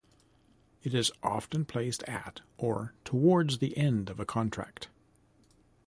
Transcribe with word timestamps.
It 0.81 0.95
is 0.95 1.11
often 1.21 1.63
placed 1.63 2.01
at 2.09 2.41
or 2.57 2.95
towards 3.05 3.59
the 3.59 3.77
end 3.77 4.09
of 4.09 4.17
the 4.17 4.25
contract. 4.25 4.87